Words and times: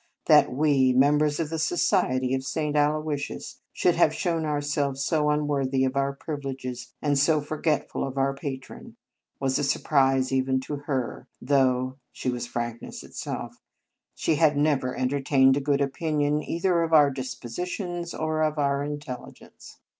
That 0.25 0.51
we, 0.51 0.93
members 0.93 1.39
of 1.39 1.51
the 1.51 1.59
Society 1.59 2.33
of 2.33 2.43
St. 2.43 2.75
Aloysius, 2.75 3.59
should 3.71 3.93
have 3.97 4.15
shown 4.15 4.45
ourselves 4.47 5.05
so 5.05 5.29
unworthy 5.29 5.85
of 5.85 5.95
our 5.95 6.11
privileges, 6.11 6.95
and 7.03 7.19
so 7.19 7.39
forgetful 7.39 8.03
of 8.03 8.17
our 8.17 8.33
patron, 8.33 8.95
was 9.39 9.59
a 9.59 9.63
surprise 9.63 10.31
even 10.31 10.59
to 10.61 10.75
her; 10.87 11.27
though 11.39 11.97
(she 12.11 12.31
was 12.31 12.47
frankness 12.47 13.03
itself) 13.03 13.61
she 14.15 14.37
had 14.37 14.57
never 14.57 14.97
entertained 14.97 15.55
a 15.55 15.61
good 15.61 15.81
opinion 15.81 16.41
either 16.41 16.81
of 16.81 16.93
our 16.93 17.11
dispositions 17.11 18.15
or 18.15 18.41
of 18.41 18.57
our 18.57 18.83
in 18.83 18.97
telligence. 18.97 19.77